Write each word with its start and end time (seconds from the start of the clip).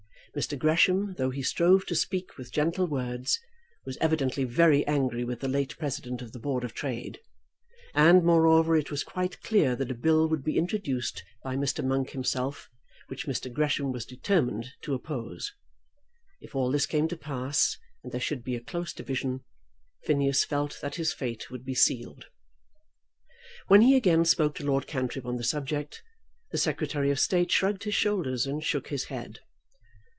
Mr. 0.33 0.57
Gresham, 0.57 1.13
though 1.17 1.29
he 1.29 1.43
strove 1.43 1.85
to 1.87 1.93
speak 1.93 2.37
with 2.37 2.53
gentle 2.53 2.87
words, 2.87 3.37
was 3.83 3.97
evidently 3.97 4.45
very 4.45 4.87
angry 4.87 5.25
with 5.25 5.41
the 5.41 5.47
late 5.49 5.77
President 5.77 6.21
of 6.21 6.31
the 6.31 6.39
Board 6.39 6.63
of 6.63 6.73
Trade; 6.73 7.19
and, 7.93 8.23
moreover, 8.23 8.77
it 8.77 8.89
was 8.89 9.03
quite 9.03 9.41
clear 9.41 9.75
that 9.75 9.91
a 9.91 9.93
bill 9.93 10.29
would 10.29 10.41
be 10.41 10.57
introduced 10.57 11.21
by 11.43 11.57
Mr. 11.57 11.83
Monk 11.83 12.11
himself, 12.11 12.69
which 13.09 13.25
Mr. 13.27 13.51
Gresham 13.51 13.91
was 13.91 14.05
determined 14.05 14.71
to 14.83 14.93
oppose. 14.93 15.51
If 16.39 16.55
all 16.55 16.71
this 16.71 16.85
came 16.85 17.09
to 17.09 17.17
pass 17.17 17.77
and 18.01 18.13
there 18.13 18.21
should 18.21 18.45
be 18.45 18.55
a 18.55 18.61
close 18.63 18.93
division, 18.93 19.41
Phineas 20.05 20.45
felt 20.45 20.79
that 20.81 20.95
his 20.95 21.11
fate 21.11 21.51
would 21.51 21.65
be 21.65 21.75
sealed. 21.75 22.27
When 23.67 23.81
he 23.81 23.97
again 23.97 24.23
spoke 24.23 24.55
to 24.55 24.65
Lord 24.65 24.87
Cantrip 24.87 25.25
on 25.25 25.35
the 25.35 25.43
subject, 25.43 26.01
the 26.53 26.57
Secretary 26.57 27.11
of 27.11 27.19
State 27.19 27.51
shrugged 27.51 27.83
his 27.83 27.95
shoulders 27.95 28.45
and 28.47 28.63
shook 28.63 28.87
his 28.87 29.03
head. 29.11 29.41